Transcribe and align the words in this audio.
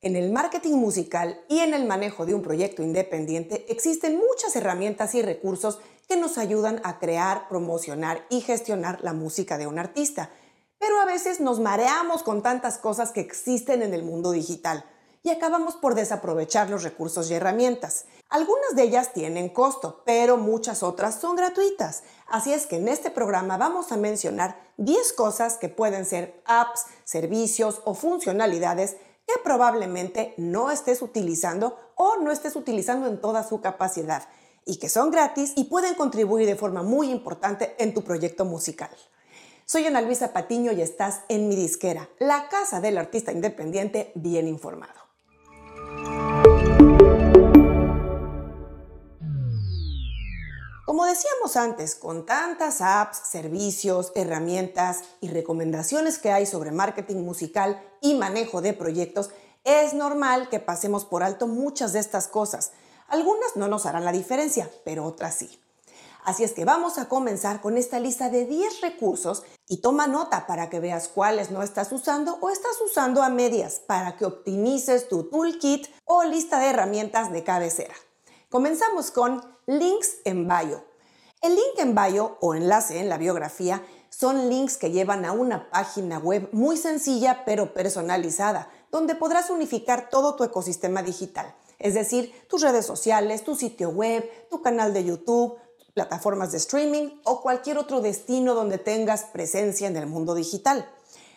En 0.00 0.14
el 0.14 0.30
marketing 0.30 0.74
musical 0.74 1.40
y 1.48 1.58
en 1.58 1.74
el 1.74 1.84
manejo 1.84 2.24
de 2.24 2.32
un 2.32 2.40
proyecto 2.40 2.84
independiente 2.84 3.66
existen 3.68 4.16
muchas 4.16 4.54
herramientas 4.54 5.16
y 5.16 5.22
recursos 5.22 5.80
que 6.06 6.16
nos 6.16 6.38
ayudan 6.38 6.80
a 6.84 7.00
crear, 7.00 7.48
promocionar 7.48 8.24
y 8.30 8.40
gestionar 8.40 9.00
la 9.02 9.12
música 9.12 9.58
de 9.58 9.66
un 9.66 9.76
artista. 9.76 10.30
Pero 10.78 11.00
a 11.00 11.04
veces 11.04 11.40
nos 11.40 11.58
mareamos 11.58 12.22
con 12.22 12.44
tantas 12.44 12.78
cosas 12.78 13.10
que 13.10 13.18
existen 13.18 13.82
en 13.82 13.92
el 13.92 14.04
mundo 14.04 14.30
digital 14.30 14.84
y 15.24 15.30
acabamos 15.30 15.74
por 15.74 15.96
desaprovechar 15.96 16.70
los 16.70 16.84
recursos 16.84 17.28
y 17.28 17.34
herramientas. 17.34 18.04
Algunas 18.28 18.76
de 18.76 18.84
ellas 18.84 19.12
tienen 19.12 19.48
costo, 19.48 20.04
pero 20.06 20.36
muchas 20.36 20.84
otras 20.84 21.16
son 21.16 21.34
gratuitas. 21.34 22.04
Así 22.28 22.52
es 22.52 22.66
que 22.66 22.76
en 22.76 22.86
este 22.86 23.10
programa 23.10 23.56
vamos 23.56 23.90
a 23.90 23.96
mencionar 23.96 24.60
10 24.76 25.12
cosas 25.14 25.56
que 25.56 25.68
pueden 25.68 26.04
ser 26.04 26.40
apps, 26.44 26.84
servicios 27.02 27.82
o 27.84 27.94
funcionalidades 27.94 28.96
que 29.28 29.34
probablemente 29.44 30.32
no 30.38 30.70
estés 30.70 31.02
utilizando 31.02 31.78
o 31.96 32.16
no 32.16 32.32
estés 32.32 32.56
utilizando 32.56 33.06
en 33.06 33.20
toda 33.20 33.46
su 33.46 33.60
capacidad 33.60 34.26
y 34.64 34.78
que 34.78 34.88
son 34.88 35.10
gratis 35.10 35.52
y 35.54 35.64
pueden 35.64 35.94
contribuir 35.94 36.46
de 36.46 36.56
forma 36.56 36.82
muy 36.82 37.10
importante 37.10 37.76
en 37.78 37.92
tu 37.92 38.02
proyecto 38.02 38.46
musical. 38.46 38.90
Soy 39.66 39.84
Ana 39.84 40.00
Luisa 40.00 40.32
Patiño 40.32 40.72
y 40.72 40.80
estás 40.80 41.20
en 41.28 41.46
mi 41.46 41.56
disquera, 41.56 42.08
la 42.18 42.48
casa 42.48 42.80
del 42.80 42.96
artista 42.96 43.30
independiente 43.30 44.12
bien 44.14 44.48
informado. 44.48 44.98
Como 50.86 51.04
decíamos 51.04 51.56
antes, 51.58 51.94
con 51.94 52.24
tantas 52.24 52.80
apps, 52.80 53.18
servicios, 53.30 54.10
herramientas 54.14 55.02
y 55.20 55.28
recomendaciones 55.28 56.18
que 56.18 56.32
hay 56.32 56.46
sobre 56.46 56.72
marketing 56.72 57.18
musical 57.18 57.78
y 58.00 58.14
manejo 58.14 58.60
de 58.60 58.72
proyectos, 58.72 59.30
es 59.64 59.94
normal 59.94 60.48
que 60.48 60.60
pasemos 60.60 61.04
por 61.04 61.22
alto 61.22 61.46
muchas 61.46 61.92
de 61.92 61.98
estas 61.98 62.28
cosas. 62.28 62.72
Algunas 63.08 63.56
no 63.56 63.68
nos 63.68 63.86
harán 63.86 64.04
la 64.04 64.12
diferencia, 64.12 64.70
pero 64.84 65.04
otras 65.04 65.34
sí. 65.34 65.60
Así 66.24 66.44
es 66.44 66.52
que 66.52 66.64
vamos 66.64 66.98
a 66.98 67.08
comenzar 67.08 67.60
con 67.60 67.78
esta 67.78 68.00
lista 68.00 68.28
de 68.28 68.44
10 68.44 68.82
recursos 68.82 69.44
y 69.66 69.78
toma 69.78 70.06
nota 70.06 70.46
para 70.46 70.68
que 70.68 70.80
veas 70.80 71.08
cuáles 71.08 71.50
no 71.50 71.62
estás 71.62 71.90
usando 71.92 72.38
o 72.40 72.50
estás 72.50 72.78
usando 72.84 73.22
a 73.22 73.30
medias 73.30 73.80
para 73.86 74.16
que 74.16 74.26
optimices 74.26 75.08
tu 75.08 75.24
toolkit 75.24 75.86
o 76.04 76.24
lista 76.24 76.58
de 76.58 76.66
herramientas 76.66 77.32
de 77.32 77.44
cabecera. 77.44 77.94
Comenzamos 78.50 79.10
con 79.10 79.42
links 79.66 80.16
en 80.24 80.46
bio. 80.46 80.84
El 81.40 81.54
link 81.54 81.78
en 81.78 81.94
bio 81.94 82.36
o 82.40 82.54
enlace 82.54 82.98
en 82.98 83.08
la 83.08 83.16
biografía 83.16 83.82
son 84.10 84.48
links 84.48 84.76
que 84.76 84.90
llevan 84.90 85.24
a 85.24 85.32
una 85.32 85.70
página 85.70 86.18
web 86.18 86.48
muy 86.52 86.76
sencilla 86.76 87.44
pero 87.44 87.74
personalizada, 87.74 88.70
donde 88.90 89.14
podrás 89.14 89.50
unificar 89.50 90.08
todo 90.10 90.36
tu 90.36 90.44
ecosistema 90.44 91.02
digital, 91.02 91.54
es 91.78 91.94
decir, 91.94 92.32
tus 92.48 92.62
redes 92.62 92.86
sociales, 92.86 93.44
tu 93.44 93.54
sitio 93.54 93.90
web, 93.90 94.28
tu 94.50 94.62
canal 94.62 94.92
de 94.92 95.04
YouTube, 95.04 95.56
plataformas 95.94 96.52
de 96.52 96.58
streaming 96.58 97.08
o 97.24 97.40
cualquier 97.40 97.78
otro 97.78 98.00
destino 98.00 98.54
donde 98.54 98.78
tengas 98.78 99.24
presencia 99.24 99.88
en 99.88 99.96
el 99.96 100.06
mundo 100.06 100.34
digital. 100.34 100.88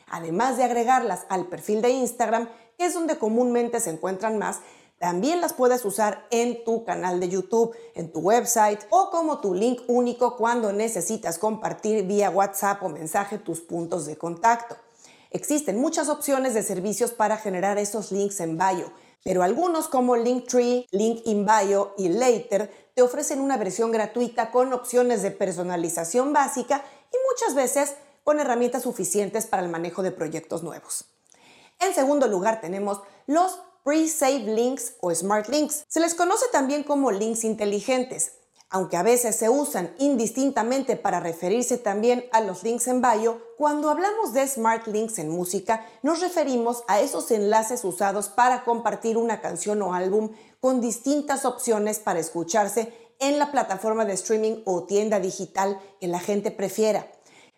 Además 0.08 0.58
de 0.58 0.64
agregarlas 0.64 1.26
al 1.30 1.48
perfil 1.48 1.82
de 1.82 1.90
Instagram, 1.90 2.50
que 2.78 2.86
es 2.86 2.94
donde 2.94 3.18
comúnmente 3.18 3.80
se 3.80 3.90
encuentran 3.90 4.38
más, 4.38 4.60
también 5.02 5.42
las 5.42 5.54
puedes 5.54 5.84
usar 5.84 6.28
en 6.30 6.64
tu 6.64 6.86
canal 6.86 7.20
de 7.20 7.28
YouTube, 7.28 7.76
en 7.96 8.12
tu 8.12 8.20
website 8.20 8.82
o 8.92 9.10
como 9.10 9.40
tu 9.40 9.56
link 9.56 9.82
único 9.88 10.38
cuando 10.38 10.72
necesitas 10.72 11.40
compartir 11.40 12.06
vía 12.06 12.30
WhatsApp 12.30 12.84
o 12.84 12.90
mensaje 12.90 13.40
tus 13.40 13.62
puntos 13.62 14.06
de 14.06 14.16
contacto. 14.16 14.78
Existen 15.32 15.82
muchas 15.82 16.08
opciones 16.08 16.54
de 16.54 16.62
servicios 16.62 17.14
para 17.14 17.38
generar 17.38 17.80
esos 17.80 18.12
links 18.12 18.42
en 18.42 18.60
bio, 18.60 18.94
pero 19.24 19.42
algunos 19.42 19.88
como 19.88 20.16
Linktree, 20.16 20.86
Link 20.92 21.24
in 21.26 21.48
Bio 21.48 21.96
y 21.98 22.10
Later 22.10 22.72
te 22.94 23.02
ofrecen 23.02 23.42
una 23.42 23.58
versión 23.58 23.92
gratuita 23.92 24.52
con 24.52 24.72
opciones 24.72 25.24
de 25.24 25.32
personalización 25.32 26.32
básica 26.32 26.84
y 27.12 27.18
muchas 27.28 27.56
veces 27.56 27.96
con 28.24 28.40
herramientas 28.40 28.84
suficientes 28.84 29.48
para 29.48 29.64
el 29.64 29.70
manejo 29.70 30.04
de 30.04 30.12
proyectos 30.12 30.62
nuevos. 30.62 31.06
En 31.80 31.96
segundo 31.96 32.28
lugar 32.28 32.62
tenemos 32.62 33.02
los 33.26 33.60
pre-save 33.84 34.54
links 34.54 34.94
o 35.02 35.14
smart 35.14 35.48
links. 35.50 35.86
Se 35.88 36.00
les 36.00 36.14
conoce 36.14 36.46
también 36.52 36.84
como 36.84 37.12
links 37.12 37.44
inteligentes, 37.44 38.34
aunque 38.70 38.96
a 38.96 39.04
veces 39.04 39.36
se 39.36 39.50
usan 39.50 39.94
indistintamente 40.00 40.96
para 40.96 41.20
referirse 41.20 41.78
también 41.78 42.26
a 42.32 42.40
los 42.40 42.64
links 42.64 42.88
en 42.88 43.02
bio, 43.02 43.42
cuando 43.58 43.90
hablamos 43.90 44.34
de 44.34 44.48
smart 44.48 44.88
links 44.88 45.20
en 45.20 45.30
música, 45.30 45.86
nos 46.04 46.22
referimos 46.22 46.84
a 46.88 47.02
esos 47.02 47.30
enlaces 47.32 47.84
usados 47.84 48.30
para 48.30 48.64
compartir 48.64 49.18
una 49.18 49.42
canción 49.42 49.82
o 49.82 49.94
álbum 49.94 50.32
con 50.62 50.80
distintas 50.80 51.44
opciones 51.44 52.00
para 52.00 52.20
escucharse 52.20 52.94
en 53.20 53.40
la 53.40 53.52
plataforma 53.52 54.06
de 54.06 54.14
streaming 54.14 54.62
o 54.66 54.86
tienda 54.86 55.20
digital 55.20 55.80
que 56.00 56.08
la 56.08 56.20
gente 56.20 56.50
prefiera. 56.50 57.12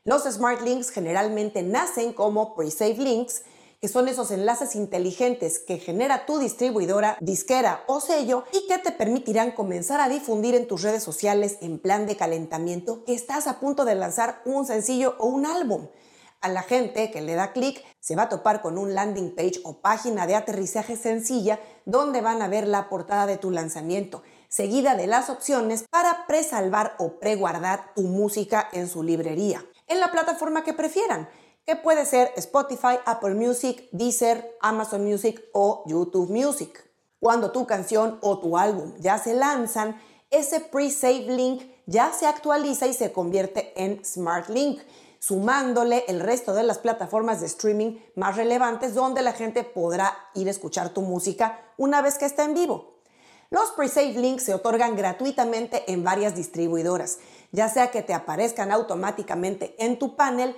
Los 0.03 0.23
smart 0.23 0.61
links 0.61 0.89
generalmente 0.89 1.61
nacen 1.61 2.11
como 2.11 2.55
pre-save 2.55 2.97
links 2.97 3.43
que 3.83 3.89
son 3.89 4.07
esos 4.07 4.31
enlaces 4.31 4.77
inteligentes 4.77 5.59
que 5.59 5.77
genera 5.77 6.25
tu 6.25 6.39
distribuidora, 6.39 7.17
disquera 7.19 7.83
o 7.87 7.99
sello 7.99 8.45
y 8.53 8.65
que 8.65 8.77
te 8.77 8.93
permitirán 8.93 9.51
comenzar 9.51 9.99
a 9.99 10.07
difundir 10.07 10.55
en 10.55 10.69
tus 10.69 10.83
redes 10.83 11.03
sociales 11.03 11.57
en 11.59 11.79
plan 11.79 12.05
de 12.05 12.15
calentamiento 12.15 13.03
que 13.03 13.13
estás 13.13 13.45
a 13.45 13.59
punto 13.59 13.83
de 13.83 13.95
lanzar 13.95 14.41
un 14.45 14.65
sencillo 14.65 15.17
o 15.19 15.25
un 15.25 15.45
álbum. 15.45 15.89
A 16.39 16.47
la 16.47 16.61
gente 16.63 17.11
que 17.11 17.19
le 17.19 17.35
da 17.35 17.51
clic 17.51 17.83
se 17.99 18.15
va 18.15 18.23
a 18.23 18.29
topar 18.29 18.61
con 18.61 18.77
un 18.77 18.95
landing 18.95 19.35
page 19.35 19.59
o 19.65 19.81
página 19.81 20.27
de 20.27 20.35
aterrizaje 20.35 20.95
sencilla 20.95 21.59
donde 21.83 22.21
van 22.21 22.41
a 22.41 22.47
ver 22.47 22.69
la 22.69 22.87
portada 22.87 23.25
de 23.25 23.35
tu 23.35 23.51
lanzamiento, 23.51 24.23
seguida 24.47 24.95
de 24.95 25.07
las 25.07 25.29
opciones 25.29 25.83
para 25.89 26.25
presalvar 26.25 26.95
o 26.99 27.19
preguardar 27.19 27.93
tu 27.95 28.03
música 28.03 28.65
en 28.71 28.87
su 28.87 29.03
librería, 29.03 29.65
en 29.87 29.99
la 29.99 30.09
plataforma 30.09 30.63
que 30.63 30.71
prefieran 30.71 31.27
que 31.65 31.75
puede 31.75 32.05
ser 32.05 32.31
Spotify, 32.35 32.99
Apple 33.05 33.35
Music, 33.35 33.87
Deezer, 33.91 34.57
Amazon 34.61 35.05
Music 35.05 35.41
o 35.53 35.83
YouTube 35.85 36.29
Music. 36.29 36.89
Cuando 37.19 37.51
tu 37.51 37.65
canción 37.65 38.17
o 38.21 38.39
tu 38.39 38.57
álbum 38.57 38.93
ya 38.99 39.17
se 39.17 39.33
lanzan, 39.33 39.99
ese 40.29 40.59
pre-save 40.59 41.27
link 41.27 41.63
ya 41.85 42.11
se 42.11 42.25
actualiza 42.25 42.87
y 42.87 42.93
se 42.93 43.13
convierte 43.13 43.71
en 43.81 44.03
Smart 44.03 44.49
Link, 44.49 44.81
sumándole 45.19 46.03
el 46.09 46.19
resto 46.19 46.53
de 46.53 46.63
las 46.63 46.79
plataformas 46.79 47.39
de 47.39 47.45
streaming 47.45 47.97
más 48.15 48.35
relevantes 48.35 48.93
donde 48.93 49.21
la 49.21 49.31
gente 49.31 49.63
podrá 49.63 50.17
ir 50.33 50.49
a 50.49 50.51
escuchar 50.51 50.89
tu 50.89 51.01
música 51.01 51.61
una 51.77 52.01
vez 52.01 52.17
que 52.17 52.25
está 52.25 52.43
en 52.43 52.55
vivo. 52.55 52.99
Los 53.51 53.71
pre-save 53.71 54.13
links 54.13 54.43
se 54.43 54.53
otorgan 54.53 54.97
gratuitamente 54.97 55.83
en 55.91 56.03
varias 56.03 56.35
distribuidoras, 56.35 57.19
ya 57.51 57.69
sea 57.69 57.91
que 57.91 58.01
te 58.01 58.13
aparezcan 58.13 58.71
automáticamente 58.71 59.75
en 59.77 59.99
tu 59.99 60.15
panel 60.15 60.55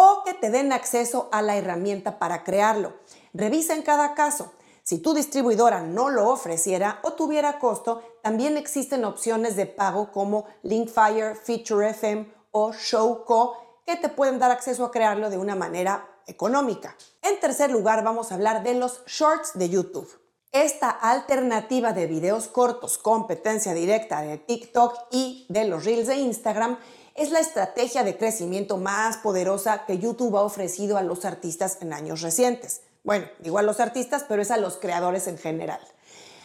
o 0.00 0.22
que 0.24 0.32
te 0.32 0.50
den 0.50 0.72
acceso 0.72 1.28
a 1.32 1.42
la 1.42 1.56
herramienta 1.56 2.20
para 2.20 2.44
crearlo. 2.44 2.92
Revisa 3.34 3.74
en 3.74 3.82
cada 3.82 4.14
caso. 4.14 4.52
Si 4.84 4.98
tu 5.00 5.12
distribuidora 5.12 5.82
no 5.82 6.08
lo 6.08 6.28
ofreciera 6.30 7.00
o 7.02 7.14
tuviera 7.14 7.58
costo, 7.58 8.00
también 8.22 8.56
existen 8.56 9.04
opciones 9.04 9.56
de 9.56 9.66
pago 9.66 10.12
como 10.12 10.46
Linkfire, 10.62 11.34
Feature 11.34 11.90
FM 11.90 12.32
o 12.52 12.72
Showco 12.72 13.56
que 13.84 13.96
te 13.96 14.08
pueden 14.08 14.38
dar 14.38 14.52
acceso 14.52 14.84
a 14.84 14.92
crearlo 14.92 15.30
de 15.30 15.38
una 15.38 15.56
manera 15.56 16.08
económica. 16.28 16.96
En 17.20 17.40
tercer 17.40 17.72
lugar, 17.72 18.04
vamos 18.04 18.30
a 18.30 18.36
hablar 18.36 18.62
de 18.62 18.74
los 18.74 19.04
shorts 19.06 19.58
de 19.58 19.68
YouTube. 19.68 20.08
Esta 20.52 20.90
alternativa 20.90 21.92
de 21.92 22.06
videos 22.06 22.46
cortos, 22.46 22.98
competencia 22.98 23.74
directa 23.74 24.22
de 24.22 24.38
TikTok 24.38 25.08
y 25.10 25.44
de 25.48 25.64
los 25.64 25.84
Reels 25.84 26.06
de 26.06 26.16
Instagram, 26.18 26.78
es 27.18 27.32
la 27.32 27.40
estrategia 27.40 28.04
de 28.04 28.16
crecimiento 28.16 28.76
más 28.76 29.16
poderosa 29.16 29.84
que 29.86 29.98
YouTube 29.98 30.36
ha 30.36 30.42
ofrecido 30.42 30.96
a 30.96 31.02
los 31.02 31.24
artistas 31.24 31.78
en 31.80 31.92
años 31.92 32.22
recientes. 32.22 32.82
Bueno, 33.02 33.26
digo 33.40 33.58
a 33.58 33.62
los 33.62 33.80
artistas, 33.80 34.24
pero 34.28 34.40
es 34.40 34.52
a 34.52 34.56
los 34.56 34.76
creadores 34.76 35.26
en 35.26 35.36
general. 35.36 35.80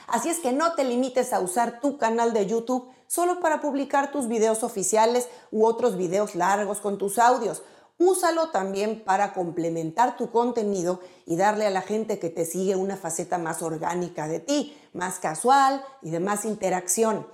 Así 0.07 0.29
es 0.29 0.39
que 0.39 0.51
no 0.51 0.73
te 0.73 0.83
limites 0.83 1.31
a 1.31 1.39
usar 1.39 1.79
tu 1.79 1.99
canal 1.99 2.33
de 2.33 2.47
YouTube 2.47 2.89
solo 3.05 3.39
para 3.39 3.61
publicar 3.61 4.11
tus 4.11 4.27
videos 4.27 4.63
oficiales 4.63 5.29
u 5.51 5.65
otros 5.65 5.95
videos 5.95 6.33
largos 6.33 6.79
con 6.79 6.97
tus 6.97 7.19
audios. 7.19 7.61
Úsalo 7.99 8.49
también 8.49 9.03
para 9.03 9.33
complementar 9.33 10.17
tu 10.17 10.31
contenido 10.31 10.99
y 11.27 11.35
darle 11.35 11.67
a 11.67 11.69
la 11.69 11.81
gente 11.81 12.17
que 12.17 12.31
te 12.31 12.45
sigue 12.45 12.75
una 12.75 12.97
faceta 12.97 13.37
más 13.37 13.61
orgánica 13.61 14.27
de 14.27 14.39
ti, 14.39 14.75
más 14.93 15.19
casual 15.19 15.85
y 16.01 16.09
de 16.09 16.19
más 16.19 16.45
interacción. 16.45 17.27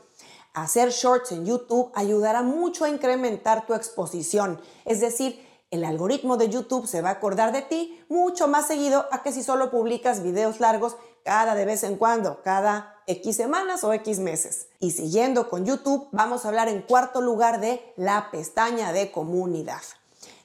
Hacer 0.61 0.89
shorts 0.89 1.31
en 1.31 1.45
YouTube 1.45 1.89
ayudará 1.95 2.43
mucho 2.43 2.83
a 2.83 2.89
incrementar 2.89 3.65
tu 3.65 3.73
exposición, 3.73 4.59
es 4.83 4.99
decir, 4.99 5.41
el 5.71 5.85
algoritmo 5.85 6.35
de 6.35 6.49
YouTube 6.49 6.85
se 6.85 7.01
va 7.01 7.09
a 7.09 7.13
acordar 7.13 7.53
de 7.53 7.61
ti 7.61 8.03
mucho 8.09 8.49
más 8.49 8.67
seguido 8.67 9.05
a 9.11 9.23
que 9.23 9.31
si 9.31 9.41
solo 9.41 9.71
publicas 9.71 10.21
videos 10.21 10.59
largos 10.59 10.97
cada 11.23 11.55
de 11.55 11.63
vez 11.63 11.83
en 11.83 11.95
cuando, 11.95 12.41
cada 12.43 13.01
X 13.07 13.37
semanas 13.37 13.85
o 13.85 13.93
X 13.93 14.19
meses. 14.19 14.67
Y 14.81 14.91
siguiendo 14.91 15.47
con 15.47 15.63
YouTube, 15.63 16.09
vamos 16.11 16.43
a 16.43 16.49
hablar 16.49 16.67
en 16.67 16.81
cuarto 16.81 17.21
lugar 17.21 17.61
de 17.61 17.93
la 17.95 18.29
pestaña 18.29 18.91
de 18.91 19.13
comunidad. 19.13 19.81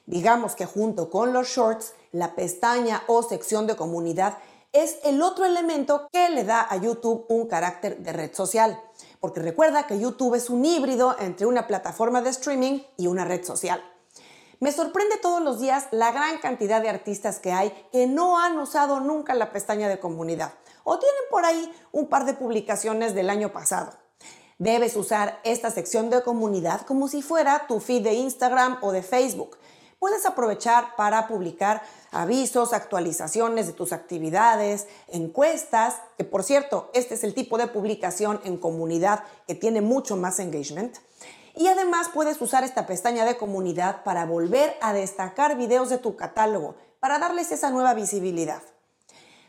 Digamos 0.05 0.55
que 0.55 0.65
junto 0.65 1.09
con 1.09 1.33
los 1.33 1.49
shorts, 1.49 1.93
la 2.13 2.35
pestaña 2.35 3.03
o 3.07 3.21
sección 3.21 3.67
de 3.67 3.75
comunidad 3.75 4.37
es 4.71 4.97
el 5.03 5.21
otro 5.21 5.43
elemento 5.43 6.07
que 6.13 6.29
le 6.29 6.45
da 6.45 6.65
a 6.69 6.77
YouTube 6.77 7.25
un 7.27 7.47
carácter 7.47 7.97
de 7.97 8.13
red 8.13 8.33
social. 8.33 8.81
Porque 9.19 9.39
recuerda 9.39 9.87
que 9.87 9.99
YouTube 9.99 10.35
es 10.35 10.49
un 10.49 10.65
híbrido 10.65 11.15
entre 11.19 11.45
una 11.45 11.67
plataforma 11.67 12.21
de 12.21 12.29
streaming 12.29 12.81
y 12.97 13.07
una 13.07 13.25
red 13.25 13.43
social. 13.43 13.83
Me 14.59 14.71
sorprende 14.71 15.17
todos 15.17 15.41
los 15.41 15.59
días 15.59 15.87
la 15.91 16.11
gran 16.11 16.37
cantidad 16.39 16.81
de 16.81 16.89
artistas 16.89 17.39
que 17.39 17.51
hay 17.51 17.71
que 17.91 18.07
no 18.07 18.39
han 18.39 18.57
usado 18.57 18.99
nunca 18.99 19.35
la 19.35 19.51
pestaña 19.51 19.89
de 19.89 19.99
comunidad 19.99 20.53
o 20.83 20.97
tienen 20.97 21.21
por 21.29 21.43
ahí 21.43 21.71
un 21.91 22.07
par 22.07 22.25
de 22.25 22.33
publicaciones 22.33 23.13
del 23.13 23.29
año 23.29 23.51
pasado. 23.51 23.91
Debes 24.57 24.95
usar 24.95 25.41
esta 25.43 25.69
sección 25.69 26.09
de 26.09 26.23
comunidad 26.23 26.81
como 26.81 27.09
si 27.09 27.21
fuera 27.21 27.67
tu 27.67 27.81
feed 27.81 28.03
de 28.03 28.13
Instagram 28.13 28.77
o 28.81 28.93
de 28.93 29.03
Facebook. 29.03 29.57
Puedes 29.99 30.25
aprovechar 30.25 30.95
para 30.95 31.27
publicar 31.27 31.81
avisos, 32.11 32.73
actualizaciones 32.73 33.67
de 33.67 33.73
tus 33.73 33.93
actividades, 33.93 34.87
encuestas, 35.07 35.95
que 36.17 36.23
por 36.23 36.43
cierto, 36.43 36.89
este 36.93 37.15
es 37.15 37.23
el 37.23 37.33
tipo 37.33 37.57
de 37.57 37.67
publicación 37.67 38.39
en 38.43 38.57
comunidad 38.57 39.23
que 39.47 39.55
tiene 39.55 39.81
mucho 39.81 40.17
más 40.17 40.39
engagement. 40.39 40.97
Y 41.55 41.67
además 41.67 42.09
puedes 42.13 42.39
usar 42.41 42.63
esta 42.63 42.85
pestaña 42.85 43.23
de 43.23 43.37
comunidad 43.37 44.03
para 44.03 44.25
volver 44.25 44.75
a 44.81 44.91
destacar 44.91 45.55
videos 45.55 45.89
de 45.89 45.97
tu 45.97 46.17
catálogo, 46.17 46.75
para 46.99 47.17
darles 47.17 47.51
esa 47.51 47.69
nueva 47.69 47.93
visibilidad. 47.93 48.61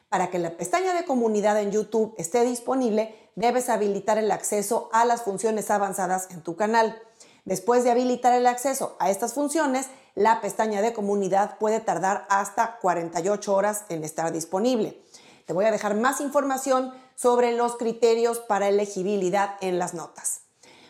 Para 0.09 0.31
que 0.31 0.39
la 0.39 0.57
pestaña 0.57 0.95
de 0.95 1.05
comunidad 1.05 1.61
en 1.61 1.73
YouTube 1.73 2.15
esté 2.17 2.45
disponible, 2.45 3.31
debes 3.35 3.69
habilitar 3.69 4.19
el 4.19 4.31
acceso 4.31 4.89
a 4.93 5.05
las 5.05 5.23
funciones 5.23 5.71
avanzadas 5.71 6.29
en 6.31 6.43
tu 6.43 6.55
canal. 6.55 7.03
Después 7.47 7.85
de 7.85 7.93
habilitar 7.93 8.33
el 8.33 8.47
acceso 8.47 8.97
a 8.99 9.09
estas 9.09 9.33
funciones, 9.33 9.87
la 10.17 10.41
pestaña 10.41 10.83
de 10.83 10.93
comunidad 10.93 11.59
puede 11.59 11.79
tardar 11.79 12.27
hasta 12.29 12.79
48 12.79 13.55
horas 13.55 13.85
en 13.89 14.03
estar 14.03 14.33
disponible. 14.33 15.01
Te 15.47 15.53
voy 15.53 15.65
a 15.65 15.71
dejar 15.71 15.95
más 15.95 16.21
información 16.21 16.93
sobre 17.15 17.53
los 17.53 17.77
criterios 17.77 18.41
para 18.41 18.69
elegibilidad 18.69 19.59
en 19.61 19.79
las 19.79 19.95
notas. 19.95 20.41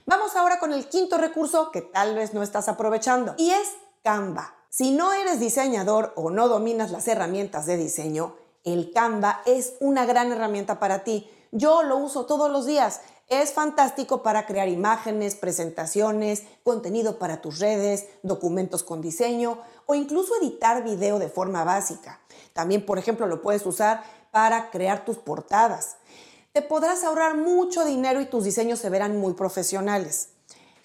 Vamos 0.06 0.34
ahora 0.34 0.58
con 0.58 0.72
el 0.72 0.88
quinto 0.88 1.18
recurso 1.18 1.70
que 1.70 1.82
tal 1.82 2.14
vez 2.14 2.32
no 2.32 2.42
estás 2.42 2.68
aprovechando 2.68 3.34
y 3.36 3.50
es 3.50 3.74
Canva. 4.02 4.54
Si 4.70 4.92
no 4.92 5.12
eres 5.12 5.40
diseñador 5.40 6.14
o 6.16 6.30
no 6.30 6.48
dominas 6.48 6.90
las 6.90 7.06
herramientas 7.06 7.66
de 7.66 7.76
diseño, 7.76 8.34
el 8.64 8.92
Canva 8.92 9.42
es 9.44 9.74
una 9.80 10.06
gran 10.06 10.32
herramienta 10.32 10.80
para 10.80 11.04
ti. 11.04 11.30
Yo 11.52 11.82
lo 11.82 11.98
uso 11.98 12.24
todos 12.24 12.50
los 12.50 12.64
días. 12.64 13.02
Es 13.28 13.52
fantástico 13.52 14.22
para 14.22 14.46
crear 14.46 14.68
imágenes, 14.68 15.34
presentaciones, 15.34 16.44
contenido 16.62 17.18
para 17.18 17.40
tus 17.40 17.58
redes, 17.58 18.06
documentos 18.22 18.84
con 18.84 19.02
diseño 19.02 19.58
o 19.86 19.96
incluso 19.96 20.36
editar 20.40 20.84
video 20.84 21.18
de 21.18 21.28
forma 21.28 21.64
básica. 21.64 22.20
También, 22.52 22.86
por 22.86 23.00
ejemplo, 23.00 23.26
lo 23.26 23.42
puedes 23.42 23.66
usar 23.66 24.04
para 24.30 24.70
crear 24.70 25.04
tus 25.04 25.16
portadas. 25.16 25.96
Te 26.52 26.62
podrás 26.62 27.02
ahorrar 27.02 27.36
mucho 27.36 27.84
dinero 27.84 28.20
y 28.20 28.26
tus 28.26 28.44
diseños 28.44 28.78
se 28.78 28.90
verán 28.90 29.18
muy 29.18 29.34
profesionales. 29.34 30.28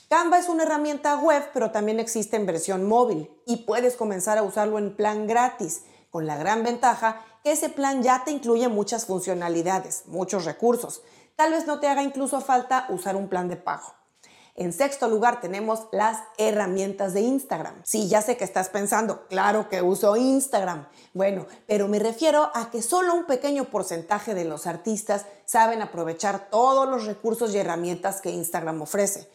Canva 0.09 0.39
es 0.39 0.49
una 0.49 0.63
herramienta 0.63 1.17
web, 1.19 1.43
pero 1.53 1.69
también 1.69 1.99
existe 1.99 2.37
en 2.37 2.47
versión 2.47 2.87
móvil 2.87 3.29
y 3.45 3.57
puedes 3.57 3.95
comenzar 3.95 4.39
a 4.39 4.43
usarlo 4.43 4.79
en 4.79 4.95
plan 4.95 5.27
gratis, 5.27 5.83
con 6.09 6.25
la 6.25 6.37
gran 6.37 6.63
ventaja 6.63 7.23
que 7.43 7.51
ese 7.51 7.69
plan 7.69 8.03
ya 8.03 8.23
te 8.25 8.31
incluye 8.31 8.67
muchas 8.67 9.05
funcionalidades, 9.05 10.03
muchos 10.07 10.45
recursos. 10.45 11.01
Tal 11.41 11.53
vez 11.53 11.65
no 11.65 11.79
te 11.79 11.87
haga 11.87 12.03
incluso 12.03 12.39
falta 12.39 12.85
usar 12.89 13.15
un 13.15 13.27
plan 13.27 13.47
de 13.47 13.55
pago. 13.55 13.95
En 14.53 14.71
sexto 14.71 15.07
lugar 15.07 15.41
tenemos 15.41 15.87
las 15.91 16.19
herramientas 16.37 17.15
de 17.15 17.21
Instagram. 17.21 17.81
Sí, 17.83 18.07
ya 18.07 18.21
sé 18.21 18.37
que 18.37 18.43
estás 18.43 18.69
pensando, 18.69 19.25
claro 19.25 19.67
que 19.67 19.81
uso 19.81 20.15
Instagram. 20.15 20.87
Bueno, 21.15 21.47
pero 21.65 21.87
me 21.87 21.97
refiero 21.97 22.51
a 22.53 22.69
que 22.69 22.83
solo 22.83 23.15
un 23.15 23.25
pequeño 23.25 23.71
porcentaje 23.71 24.35
de 24.35 24.45
los 24.45 24.67
artistas 24.67 25.25
saben 25.45 25.81
aprovechar 25.81 26.51
todos 26.51 26.87
los 26.87 27.07
recursos 27.07 27.55
y 27.55 27.57
herramientas 27.57 28.21
que 28.21 28.29
Instagram 28.29 28.79
ofrece. 28.79 29.27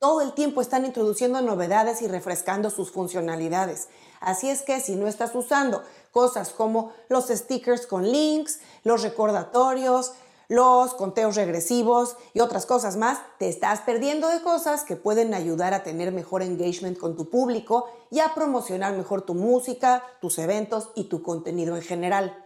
Todo 0.00 0.20
el 0.20 0.32
tiempo 0.32 0.62
están 0.62 0.84
introduciendo 0.84 1.40
novedades 1.42 2.02
y 2.02 2.08
refrescando 2.08 2.70
sus 2.70 2.90
funcionalidades. 2.90 3.86
Así 4.18 4.50
es 4.50 4.62
que 4.62 4.80
si 4.80 4.96
no 4.96 5.06
estás 5.06 5.32
usando 5.36 5.84
cosas 6.10 6.50
como 6.50 6.92
los 7.08 7.28
stickers 7.28 7.86
con 7.86 8.10
links, 8.10 8.58
los 8.82 9.02
recordatorios, 9.02 10.14
los 10.52 10.92
conteos 10.92 11.34
regresivos 11.34 12.18
y 12.34 12.40
otras 12.40 12.66
cosas 12.66 12.98
más, 12.98 13.20
te 13.38 13.48
estás 13.48 13.80
perdiendo 13.80 14.28
de 14.28 14.42
cosas 14.42 14.84
que 14.84 14.96
pueden 14.96 15.32
ayudar 15.32 15.72
a 15.72 15.82
tener 15.82 16.12
mejor 16.12 16.42
engagement 16.42 16.98
con 16.98 17.16
tu 17.16 17.30
público 17.30 17.86
y 18.10 18.20
a 18.20 18.34
promocionar 18.34 18.94
mejor 18.94 19.22
tu 19.22 19.32
música, 19.32 20.04
tus 20.20 20.38
eventos 20.38 20.90
y 20.94 21.04
tu 21.04 21.22
contenido 21.22 21.74
en 21.74 21.80
general. 21.80 22.36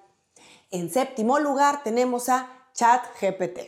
En 0.71 0.89
séptimo 0.89 1.41
lugar 1.41 1.83
tenemos 1.83 2.29
a 2.29 2.49
ChatGPT. 2.75 3.59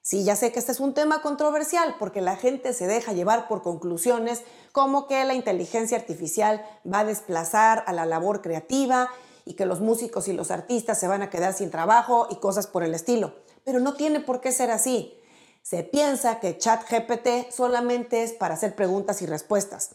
Sí, 0.00 0.22
ya 0.22 0.36
sé 0.36 0.52
que 0.52 0.60
este 0.60 0.70
es 0.70 0.78
un 0.78 0.94
tema 0.94 1.20
controversial 1.20 1.96
porque 1.98 2.20
la 2.20 2.36
gente 2.36 2.72
se 2.72 2.86
deja 2.86 3.14
llevar 3.14 3.48
por 3.48 3.62
conclusiones 3.62 4.44
como 4.70 5.08
que 5.08 5.24
la 5.24 5.34
inteligencia 5.34 5.98
artificial 5.98 6.64
va 6.86 7.00
a 7.00 7.04
desplazar 7.04 7.82
a 7.88 7.92
la 7.92 8.06
labor 8.06 8.42
creativa 8.42 9.10
y 9.46 9.54
que 9.54 9.64
los 9.64 9.80
músicos 9.80 10.28
y 10.28 10.34
los 10.34 10.50
artistas 10.50 11.00
se 11.00 11.08
van 11.08 11.22
a 11.22 11.30
quedar 11.30 11.54
sin 11.54 11.70
trabajo 11.70 12.26
y 12.30 12.36
cosas 12.36 12.66
por 12.66 12.82
el 12.82 12.94
estilo. 12.94 13.36
Pero 13.64 13.80
no 13.80 13.94
tiene 13.94 14.20
por 14.20 14.42
qué 14.42 14.52
ser 14.52 14.70
así. 14.70 15.18
Se 15.62 15.82
piensa 15.82 16.40
que 16.40 16.58
ChatGPT 16.58 17.50
solamente 17.50 18.22
es 18.22 18.32
para 18.32 18.54
hacer 18.54 18.74
preguntas 18.74 19.22
y 19.22 19.26
respuestas. 19.26 19.90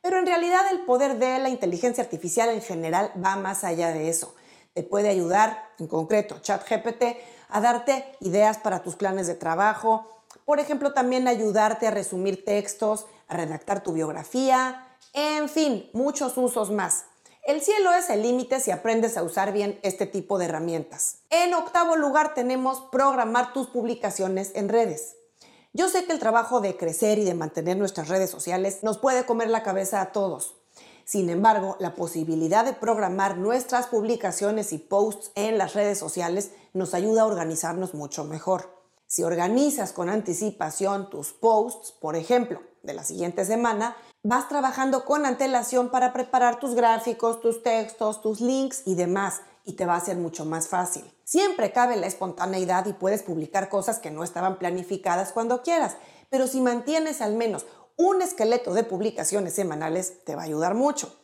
Pero 0.00 0.18
en 0.18 0.26
realidad 0.26 0.62
el 0.70 0.84
poder 0.86 1.18
de 1.18 1.38
la 1.38 1.48
inteligencia 1.48 2.02
artificial 2.02 2.48
en 2.48 2.62
general 2.62 3.12
va 3.22 3.36
más 3.36 3.64
allá 3.64 3.92
de 3.92 4.08
eso. 4.08 4.34
Te 4.72 4.82
puede 4.82 5.08
ayudar, 5.08 5.70
en 5.78 5.86
concreto 5.86 6.38
ChatGPT, 6.40 7.04
a 7.50 7.60
darte 7.60 8.16
ideas 8.20 8.56
para 8.58 8.82
tus 8.82 8.96
planes 8.96 9.26
de 9.26 9.34
trabajo, 9.34 10.08
por 10.44 10.60
ejemplo, 10.60 10.92
también 10.92 11.28
ayudarte 11.28 11.86
a 11.86 11.90
resumir 11.90 12.44
textos, 12.44 13.06
a 13.28 13.36
redactar 13.36 13.82
tu 13.82 13.92
biografía, 13.92 14.86
en 15.12 15.48
fin, 15.48 15.90
muchos 15.92 16.36
usos 16.36 16.70
más. 16.70 17.04
El 17.44 17.60
cielo 17.60 17.92
es 17.92 18.08
el 18.08 18.22
límite 18.22 18.60
si 18.60 18.70
aprendes 18.70 19.16
a 19.16 19.24
usar 19.24 19.52
bien 19.52 19.76
este 19.82 20.06
tipo 20.06 20.38
de 20.38 20.44
herramientas. 20.44 21.22
En 21.28 21.54
octavo 21.54 21.96
lugar 21.96 22.34
tenemos 22.34 22.82
programar 22.92 23.52
tus 23.52 23.66
publicaciones 23.66 24.52
en 24.54 24.68
redes. 24.68 25.16
Yo 25.72 25.88
sé 25.88 26.04
que 26.04 26.12
el 26.12 26.20
trabajo 26.20 26.60
de 26.60 26.76
crecer 26.76 27.18
y 27.18 27.24
de 27.24 27.34
mantener 27.34 27.76
nuestras 27.76 28.08
redes 28.08 28.30
sociales 28.30 28.84
nos 28.84 28.98
puede 28.98 29.26
comer 29.26 29.50
la 29.50 29.64
cabeza 29.64 30.00
a 30.00 30.12
todos. 30.12 30.54
Sin 31.04 31.30
embargo, 31.30 31.76
la 31.80 31.96
posibilidad 31.96 32.64
de 32.64 32.74
programar 32.74 33.36
nuestras 33.38 33.88
publicaciones 33.88 34.72
y 34.72 34.78
posts 34.78 35.32
en 35.34 35.58
las 35.58 35.74
redes 35.74 35.98
sociales 35.98 36.52
nos 36.74 36.94
ayuda 36.94 37.22
a 37.22 37.26
organizarnos 37.26 37.92
mucho 37.92 38.22
mejor. 38.22 38.70
Si 39.08 39.24
organizas 39.24 39.92
con 39.92 40.08
anticipación 40.08 41.10
tus 41.10 41.32
posts, 41.32 41.90
por 41.90 42.14
ejemplo, 42.14 42.60
de 42.82 42.94
la 42.94 43.04
siguiente 43.04 43.44
semana, 43.44 43.96
vas 44.22 44.48
trabajando 44.48 45.04
con 45.04 45.26
antelación 45.26 45.90
para 45.90 46.12
preparar 46.12 46.58
tus 46.60 46.74
gráficos, 46.74 47.40
tus 47.40 47.62
textos, 47.62 48.22
tus 48.22 48.40
links 48.40 48.82
y 48.86 48.94
demás, 48.94 49.40
y 49.64 49.74
te 49.74 49.86
va 49.86 49.96
a 49.96 50.00
ser 50.00 50.16
mucho 50.16 50.44
más 50.44 50.68
fácil. 50.68 51.04
Siempre 51.24 51.72
cabe 51.72 51.96
la 51.96 52.06
espontaneidad 52.06 52.86
y 52.86 52.92
puedes 52.92 53.22
publicar 53.22 53.68
cosas 53.68 53.98
que 53.98 54.10
no 54.10 54.24
estaban 54.24 54.58
planificadas 54.58 55.32
cuando 55.32 55.62
quieras, 55.62 55.96
pero 56.30 56.46
si 56.46 56.60
mantienes 56.60 57.20
al 57.20 57.34
menos 57.34 57.66
un 57.96 58.22
esqueleto 58.22 58.74
de 58.74 58.84
publicaciones 58.84 59.54
semanales, 59.54 60.24
te 60.24 60.34
va 60.34 60.42
a 60.42 60.46
ayudar 60.46 60.74
mucho. 60.74 61.14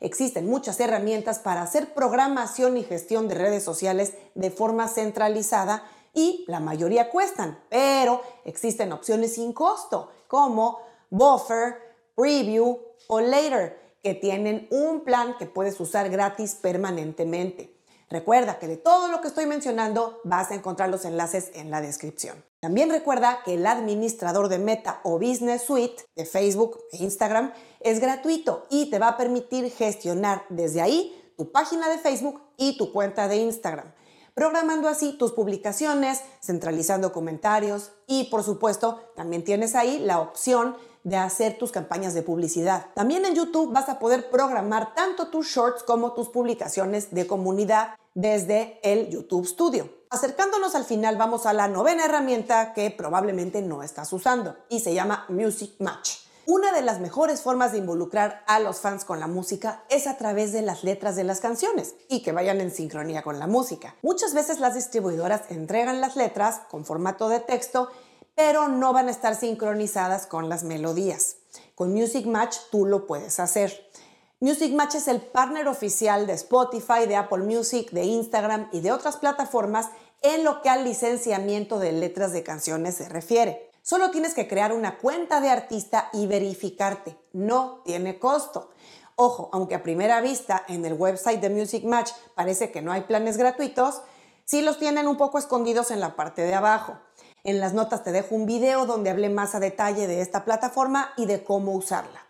Existen 0.00 0.46
muchas 0.46 0.78
herramientas 0.80 1.38
para 1.38 1.62
hacer 1.62 1.94
programación 1.94 2.76
y 2.76 2.84
gestión 2.84 3.28
de 3.28 3.34
redes 3.34 3.64
sociales 3.64 4.12
de 4.34 4.50
forma 4.50 4.88
centralizada 4.88 5.84
y 6.12 6.44
la 6.48 6.60
mayoría 6.60 7.10
cuestan, 7.10 7.58
pero 7.70 8.22
existen 8.44 8.92
opciones 8.92 9.34
sin 9.34 9.52
costo 9.52 10.10
como 10.28 10.78
Buffer, 11.10 11.76
Preview 12.14 12.78
o 13.08 13.20
Later 13.20 13.86
que 14.02 14.14
tienen 14.14 14.68
un 14.70 15.02
plan 15.04 15.36
que 15.36 15.46
puedes 15.46 15.80
usar 15.80 16.08
gratis 16.10 16.54
permanentemente. 16.54 17.76
Recuerda 18.08 18.60
que 18.60 18.68
de 18.68 18.76
todo 18.76 19.08
lo 19.08 19.20
que 19.20 19.26
estoy 19.26 19.46
mencionando 19.46 20.20
vas 20.22 20.52
a 20.52 20.54
encontrar 20.54 20.90
los 20.90 21.04
enlaces 21.04 21.50
en 21.54 21.72
la 21.72 21.80
descripción. 21.80 22.44
También 22.60 22.90
recuerda 22.90 23.40
que 23.44 23.54
el 23.54 23.66
administrador 23.66 24.48
de 24.48 24.58
Meta 24.58 25.00
o 25.02 25.18
Business 25.18 25.62
Suite 25.62 26.04
de 26.14 26.24
Facebook 26.24 26.78
e 26.92 27.02
Instagram 27.02 27.52
es 27.80 27.98
gratuito 27.98 28.66
y 28.70 28.90
te 28.90 29.00
va 29.00 29.08
a 29.08 29.16
permitir 29.16 29.70
gestionar 29.72 30.44
desde 30.50 30.82
ahí 30.82 31.32
tu 31.36 31.50
página 31.50 31.88
de 31.88 31.98
Facebook 31.98 32.40
y 32.56 32.78
tu 32.78 32.92
cuenta 32.92 33.26
de 33.26 33.36
Instagram, 33.36 33.92
programando 34.34 34.88
así 34.88 35.18
tus 35.18 35.32
publicaciones, 35.32 36.22
centralizando 36.40 37.12
comentarios 37.12 37.90
y 38.06 38.24
por 38.30 38.44
supuesto 38.44 39.00
también 39.16 39.42
tienes 39.42 39.74
ahí 39.74 39.98
la 39.98 40.20
opción 40.20 40.76
de 41.06 41.16
hacer 41.16 41.56
tus 41.56 41.70
campañas 41.70 42.14
de 42.14 42.22
publicidad. 42.22 42.86
También 42.94 43.24
en 43.24 43.36
YouTube 43.36 43.72
vas 43.72 43.88
a 43.88 44.00
poder 44.00 44.28
programar 44.28 44.92
tanto 44.92 45.28
tus 45.28 45.46
shorts 45.46 45.84
como 45.84 46.14
tus 46.14 46.30
publicaciones 46.30 47.14
de 47.14 47.28
comunidad 47.28 47.94
desde 48.14 48.80
el 48.82 49.08
YouTube 49.08 49.46
Studio. 49.46 49.88
Acercándonos 50.10 50.74
al 50.74 50.84
final 50.84 51.16
vamos 51.16 51.46
a 51.46 51.52
la 51.52 51.68
novena 51.68 52.06
herramienta 52.06 52.72
que 52.74 52.90
probablemente 52.90 53.62
no 53.62 53.84
estás 53.84 54.12
usando 54.12 54.56
y 54.68 54.80
se 54.80 54.94
llama 54.94 55.26
Music 55.28 55.74
Match. 55.78 56.26
Una 56.48 56.72
de 56.72 56.82
las 56.82 57.00
mejores 57.00 57.40
formas 57.40 57.70
de 57.72 57.78
involucrar 57.78 58.44
a 58.46 58.58
los 58.58 58.78
fans 58.78 59.04
con 59.04 59.18
la 59.18 59.26
música 59.26 59.82
es 59.88 60.06
a 60.06 60.16
través 60.16 60.52
de 60.52 60.62
las 60.62 60.82
letras 60.82 61.14
de 61.14 61.24
las 61.24 61.40
canciones 61.40 61.94
y 62.08 62.22
que 62.22 62.30
vayan 62.30 62.60
en 62.60 62.70
sincronía 62.70 63.22
con 63.22 63.38
la 63.38 63.46
música. 63.48 63.94
Muchas 64.02 64.32
veces 64.32 64.60
las 64.60 64.74
distribuidoras 64.74 65.42
entregan 65.50 66.00
las 66.00 66.14
letras 66.14 66.62
con 66.70 66.84
formato 66.84 67.28
de 67.28 67.40
texto, 67.40 67.90
pero 68.36 68.68
no 68.68 68.92
van 68.92 69.08
a 69.08 69.10
estar 69.10 69.34
sincronizadas 69.34 70.26
con 70.26 70.48
las 70.48 70.62
melodías. 70.62 71.38
Con 71.74 71.92
Music 71.92 72.26
Match 72.26 72.56
tú 72.70 72.86
lo 72.86 73.06
puedes 73.06 73.40
hacer. 73.40 73.90
Music 74.38 74.72
Match 74.74 74.94
es 74.94 75.08
el 75.08 75.22
partner 75.22 75.66
oficial 75.66 76.26
de 76.26 76.34
Spotify, 76.34 77.06
de 77.08 77.16
Apple 77.16 77.42
Music, 77.42 77.90
de 77.90 78.04
Instagram 78.04 78.68
y 78.70 78.80
de 78.80 78.92
otras 78.92 79.16
plataformas 79.16 79.88
en 80.20 80.44
lo 80.44 80.60
que 80.60 80.68
al 80.68 80.84
licenciamiento 80.84 81.78
de 81.78 81.92
letras 81.92 82.32
de 82.32 82.42
canciones 82.42 82.96
se 82.96 83.08
refiere. 83.08 83.70
Solo 83.80 84.10
tienes 84.10 84.34
que 84.34 84.46
crear 84.46 84.72
una 84.72 84.98
cuenta 84.98 85.40
de 85.40 85.48
artista 85.48 86.10
y 86.12 86.26
verificarte. 86.26 87.16
No 87.32 87.80
tiene 87.84 88.18
costo. 88.18 88.70
Ojo, 89.14 89.48
aunque 89.52 89.74
a 89.74 89.82
primera 89.82 90.20
vista 90.20 90.62
en 90.68 90.84
el 90.84 90.92
website 90.92 91.40
de 91.40 91.48
Music 91.48 91.84
Match 91.84 92.10
parece 92.34 92.70
que 92.70 92.82
no 92.82 92.92
hay 92.92 93.02
planes 93.02 93.38
gratuitos, 93.38 94.02
sí 94.44 94.60
los 94.60 94.78
tienen 94.78 95.06
un 95.06 95.16
poco 95.16 95.38
escondidos 95.38 95.90
en 95.90 96.00
la 96.00 96.16
parte 96.16 96.42
de 96.42 96.54
abajo. 96.54 96.98
En 97.46 97.60
las 97.60 97.74
notas 97.74 98.02
te 98.02 98.10
dejo 98.10 98.34
un 98.34 98.44
video 98.44 98.86
donde 98.86 99.08
hablé 99.08 99.28
más 99.28 99.54
a 99.54 99.60
detalle 99.60 100.08
de 100.08 100.20
esta 100.20 100.44
plataforma 100.44 101.12
y 101.16 101.26
de 101.26 101.44
cómo 101.44 101.74
usarla. 101.74 102.26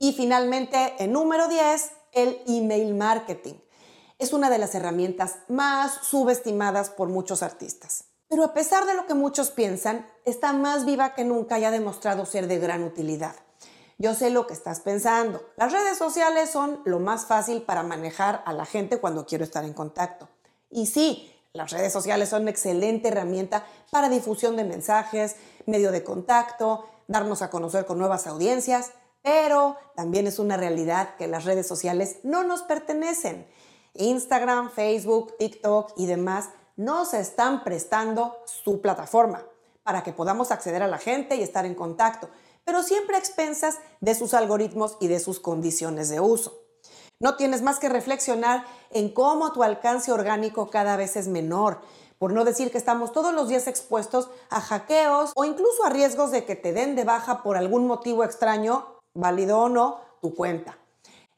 Y 0.00 0.14
finalmente, 0.14 0.96
en 0.98 1.12
número 1.12 1.46
10, 1.46 1.92
el 2.10 2.42
email 2.48 2.92
marketing. 2.92 3.54
Es 4.18 4.32
una 4.32 4.50
de 4.50 4.58
las 4.58 4.74
herramientas 4.74 5.36
más 5.46 5.94
subestimadas 6.02 6.90
por 6.90 7.08
muchos 7.08 7.44
artistas. 7.44 8.06
Pero 8.26 8.42
a 8.42 8.52
pesar 8.52 8.84
de 8.84 8.94
lo 8.94 9.06
que 9.06 9.14
muchos 9.14 9.52
piensan, 9.52 10.08
está 10.24 10.52
más 10.52 10.86
viva 10.86 11.14
que 11.14 11.22
nunca 11.22 11.60
y 11.60 11.64
ha 11.64 11.70
demostrado 11.70 12.26
ser 12.26 12.48
de 12.48 12.58
gran 12.58 12.82
utilidad. 12.82 13.36
Yo 13.96 14.12
sé 14.16 14.30
lo 14.30 14.48
que 14.48 14.54
estás 14.54 14.80
pensando. 14.80 15.40
Las 15.56 15.70
redes 15.70 15.98
sociales 15.98 16.50
son 16.50 16.80
lo 16.84 16.98
más 16.98 17.26
fácil 17.26 17.62
para 17.62 17.84
manejar 17.84 18.42
a 18.44 18.52
la 18.52 18.64
gente 18.64 18.98
cuando 18.98 19.24
quiero 19.24 19.44
estar 19.44 19.64
en 19.64 19.72
contacto. 19.72 20.28
Y 20.68 20.86
sí, 20.86 21.31
las 21.54 21.70
redes 21.70 21.92
sociales 21.92 22.30
son 22.30 22.42
una 22.42 22.50
excelente 22.50 23.08
herramienta 23.08 23.66
para 23.90 24.08
difusión 24.08 24.56
de 24.56 24.64
mensajes, 24.64 25.36
medio 25.66 25.92
de 25.92 26.02
contacto, 26.02 26.86
darnos 27.08 27.42
a 27.42 27.50
conocer 27.50 27.84
con 27.84 27.98
nuevas 27.98 28.26
audiencias, 28.26 28.92
pero 29.22 29.76
también 29.94 30.26
es 30.26 30.38
una 30.38 30.56
realidad 30.56 31.16
que 31.16 31.26
las 31.26 31.44
redes 31.44 31.66
sociales 31.66 32.16
no 32.22 32.42
nos 32.42 32.62
pertenecen. 32.62 33.46
Instagram, 33.94 34.70
Facebook, 34.70 35.36
TikTok 35.36 35.92
y 35.98 36.06
demás 36.06 36.48
nos 36.76 37.12
están 37.12 37.64
prestando 37.64 38.38
su 38.46 38.80
plataforma 38.80 39.44
para 39.82 40.02
que 40.02 40.14
podamos 40.14 40.52
acceder 40.52 40.82
a 40.82 40.88
la 40.88 40.96
gente 40.96 41.36
y 41.36 41.42
estar 41.42 41.66
en 41.66 41.74
contacto, 41.74 42.30
pero 42.64 42.82
siempre 42.82 43.16
a 43.16 43.18
expensas 43.18 43.78
de 44.00 44.14
sus 44.14 44.32
algoritmos 44.32 44.96
y 45.00 45.08
de 45.08 45.20
sus 45.20 45.38
condiciones 45.38 46.08
de 46.08 46.20
uso. 46.20 46.62
No 47.22 47.36
tienes 47.36 47.62
más 47.62 47.78
que 47.78 47.88
reflexionar 47.88 48.64
en 48.90 49.08
cómo 49.08 49.52
tu 49.52 49.62
alcance 49.62 50.10
orgánico 50.10 50.70
cada 50.70 50.96
vez 50.96 51.14
es 51.14 51.28
menor, 51.28 51.80
por 52.18 52.32
no 52.32 52.44
decir 52.44 52.72
que 52.72 52.78
estamos 52.78 53.12
todos 53.12 53.32
los 53.32 53.48
días 53.48 53.68
expuestos 53.68 54.28
a 54.50 54.60
hackeos 54.60 55.30
o 55.36 55.44
incluso 55.44 55.84
a 55.84 55.90
riesgos 55.90 56.32
de 56.32 56.44
que 56.44 56.56
te 56.56 56.72
den 56.72 56.96
de 56.96 57.04
baja 57.04 57.44
por 57.44 57.56
algún 57.56 57.86
motivo 57.86 58.24
extraño, 58.24 58.98
válido 59.14 59.60
o 59.60 59.68
no, 59.68 60.00
tu 60.20 60.34
cuenta. 60.34 60.76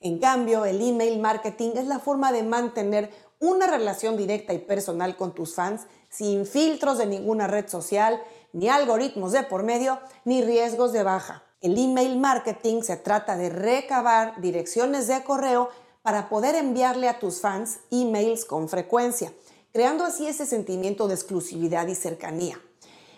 En 0.01 0.19
cambio, 0.19 0.65
el 0.65 0.81
email 0.81 1.21
marketing 1.21 1.73
es 1.75 1.87
la 1.87 1.99
forma 1.99 2.33
de 2.33 2.45
mantener 2.45 3.11
una 3.39 3.67
relación 3.67 4.17
directa 4.17 4.55
y 4.55 4.61
personal 4.61 5.19
con 5.19 5.35
tus 5.35 5.55
fans 5.55 5.83
sin 6.09 6.47
filtros 6.47 6.97
de 6.97 7.05
ninguna 7.05 7.47
red 7.47 7.69
social, 7.69 8.23
ni 8.55 8.71
algoritmos 8.71 9.33
de 9.33 9.43
por 9.43 9.65
medio, 9.65 10.01
ni 10.25 10.41
riesgos 10.41 10.95
de 10.95 11.03
baja. 11.03 11.45
El 11.65 11.79
email 11.79 12.19
marketing 12.19 12.83
se 12.83 12.99
trata 12.99 13.39
de 13.39 13.49
recabar 13.49 14.39
direcciones 14.39 15.07
de 15.07 15.25
correo 15.25 15.71
para 16.03 16.29
poder 16.29 16.57
enviarle 16.57 17.09
a 17.09 17.19
tus 17.19 17.41
fans 17.41 17.79
emails 17.91 18.45
con 18.45 18.69
frecuencia, 18.69 19.33
creando 19.73 20.05
así 20.05 20.27
ese 20.27 20.45
sentimiento 20.45 21.09
de 21.09 21.15
exclusividad 21.15 21.87
y 21.87 21.95
cercanía. 21.95 22.61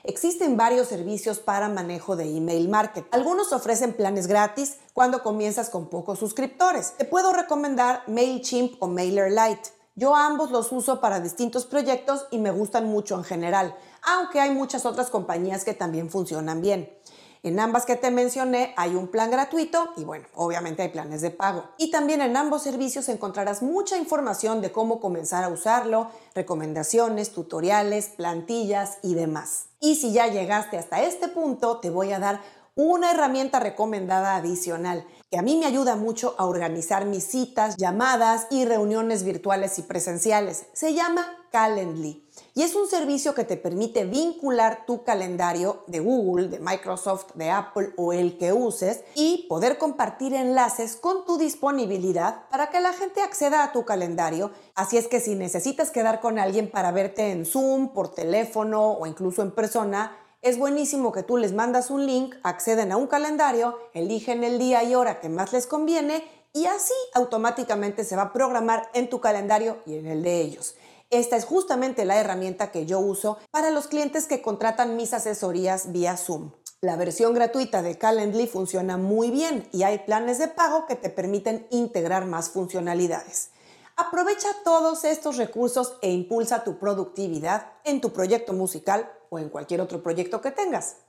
Existen 0.04 0.56
varios 0.56 0.86
servicios 0.86 1.40
para 1.40 1.68
manejo 1.68 2.14
de 2.14 2.36
email 2.36 2.68
marketing. 2.68 3.08
Algunos 3.10 3.52
ofrecen 3.52 3.94
planes 3.94 4.28
gratis 4.28 4.76
cuando 4.94 5.24
comienzas 5.24 5.68
con 5.68 5.90
pocos 5.90 6.20
suscriptores. 6.20 6.92
Te 6.96 7.04
puedo 7.04 7.32
recomendar 7.32 8.04
MailChimp 8.06 8.80
o 8.80 8.86
MailerLite. 8.86 9.70
Yo 9.96 10.14
ambos 10.14 10.52
los 10.52 10.70
uso 10.70 11.00
para 11.00 11.18
distintos 11.18 11.66
proyectos 11.66 12.28
y 12.30 12.38
me 12.38 12.52
gustan 12.52 12.84
mucho 12.84 13.16
en 13.16 13.24
general, 13.24 13.74
aunque 14.02 14.38
hay 14.38 14.50
muchas 14.50 14.86
otras 14.86 15.10
compañías 15.10 15.64
que 15.64 15.74
también 15.74 16.10
funcionan 16.10 16.60
bien. 16.60 16.96
En 17.42 17.60
ambas 17.60 17.86
que 17.86 17.96
te 17.96 18.10
mencioné 18.10 18.74
hay 18.76 18.94
un 18.94 19.08
plan 19.08 19.30
gratuito 19.30 19.90
y 19.96 20.04
bueno, 20.04 20.26
obviamente 20.34 20.82
hay 20.82 20.88
planes 20.88 21.20
de 21.20 21.30
pago. 21.30 21.64
Y 21.78 21.90
también 21.90 22.20
en 22.20 22.36
ambos 22.36 22.62
servicios 22.62 23.08
encontrarás 23.08 23.62
mucha 23.62 23.96
información 23.96 24.60
de 24.60 24.72
cómo 24.72 25.00
comenzar 25.00 25.44
a 25.44 25.48
usarlo, 25.48 26.10
recomendaciones, 26.34 27.32
tutoriales, 27.32 28.08
plantillas 28.08 28.98
y 29.02 29.14
demás. 29.14 29.66
Y 29.80 29.96
si 29.96 30.12
ya 30.12 30.26
llegaste 30.26 30.78
hasta 30.78 31.02
este 31.02 31.28
punto, 31.28 31.78
te 31.78 31.90
voy 31.90 32.12
a 32.12 32.18
dar 32.18 32.40
una 32.78 33.10
herramienta 33.10 33.58
recomendada 33.58 34.36
adicional 34.36 35.06
que 35.30 35.38
a 35.38 35.42
mí 35.42 35.56
me 35.56 35.64
ayuda 35.64 35.96
mucho 35.96 36.34
a 36.36 36.44
organizar 36.44 37.06
mis 37.06 37.24
citas, 37.24 37.76
llamadas 37.78 38.46
y 38.50 38.66
reuniones 38.66 39.24
virtuales 39.24 39.78
y 39.78 39.82
presenciales. 39.82 40.66
Se 40.74 40.92
llama 40.92 41.26
Calendly 41.50 42.28
y 42.54 42.62
es 42.62 42.74
un 42.74 42.86
servicio 42.86 43.34
que 43.34 43.44
te 43.44 43.56
permite 43.56 44.04
vincular 44.04 44.84
tu 44.84 45.04
calendario 45.04 45.84
de 45.86 46.00
Google, 46.00 46.48
de 46.48 46.58
Microsoft, 46.58 47.32
de 47.34 47.50
Apple 47.50 47.94
o 47.96 48.12
el 48.12 48.36
que 48.36 48.52
uses 48.52 49.00
y 49.14 49.46
poder 49.48 49.78
compartir 49.78 50.34
enlaces 50.34 50.96
con 50.96 51.24
tu 51.24 51.38
disponibilidad 51.38 52.46
para 52.50 52.68
que 52.68 52.80
la 52.80 52.92
gente 52.92 53.22
acceda 53.22 53.64
a 53.64 53.72
tu 53.72 53.86
calendario. 53.86 54.50
Así 54.74 54.98
es 54.98 55.08
que 55.08 55.20
si 55.20 55.34
necesitas 55.34 55.90
quedar 55.90 56.20
con 56.20 56.38
alguien 56.38 56.70
para 56.70 56.92
verte 56.92 57.30
en 57.30 57.46
Zoom, 57.46 57.94
por 57.94 58.14
teléfono 58.14 58.92
o 58.92 59.06
incluso 59.06 59.40
en 59.40 59.50
persona, 59.50 60.12
es 60.46 60.58
buenísimo 60.58 61.10
que 61.10 61.24
tú 61.24 61.38
les 61.38 61.52
mandas 61.52 61.90
un 61.90 62.06
link, 62.06 62.36
acceden 62.44 62.92
a 62.92 62.96
un 62.96 63.08
calendario, 63.08 63.80
eligen 63.94 64.44
el 64.44 64.60
día 64.60 64.84
y 64.84 64.94
hora 64.94 65.18
que 65.18 65.28
más 65.28 65.52
les 65.52 65.66
conviene 65.66 66.22
y 66.52 66.66
así 66.66 66.94
automáticamente 67.14 68.04
se 68.04 68.14
va 68.14 68.22
a 68.22 68.32
programar 68.32 68.88
en 68.94 69.10
tu 69.10 69.20
calendario 69.20 69.78
y 69.86 69.96
en 69.96 70.06
el 70.06 70.22
de 70.22 70.40
ellos. 70.40 70.76
Esta 71.10 71.36
es 71.36 71.44
justamente 71.44 72.04
la 72.04 72.20
herramienta 72.20 72.70
que 72.70 72.86
yo 72.86 73.00
uso 73.00 73.38
para 73.50 73.72
los 73.72 73.88
clientes 73.88 74.28
que 74.28 74.40
contratan 74.40 74.94
mis 74.94 75.14
asesorías 75.14 75.90
vía 75.90 76.16
Zoom. 76.16 76.52
La 76.80 76.94
versión 76.94 77.34
gratuita 77.34 77.82
de 77.82 77.98
Calendly 77.98 78.46
funciona 78.46 78.96
muy 78.96 79.32
bien 79.32 79.68
y 79.72 79.82
hay 79.82 79.98
planes 79.98 80.38
de 80.38 80.46
pago 80.46 80.86
que 80.86 80.94
te 80.94 81.10
permiten 81.10 81.66
integrar 81.70 82.24
más 82.24 82.50
funcionalidades. 82.50 83.50
Aprovecha 83.98 84.48
todos 84.62 85.04
estos 85.04 85.38
recursos 85.38 85.96
e 86.02 86.12
impulsa 86.12 86.64
tu 86.64 86.78
productividad 86.78 87.72
en 87.82 88.02
tu 88.02 88.12
proyecto 88.12 88.52
musical 88.52 89.10
o 89.30 89.38
en 89.38 89.48
cualquier 89.48 89.80
otro 89.80 90.02
proyecto 90.02 90.42
que 90.42 90.50
tengas. 90.50 91.05